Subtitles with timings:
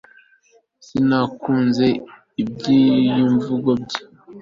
[0.85, 1.87] sinakunze
[2.41, 3.53] ibyiyumvo
[3.83, 3.99] bye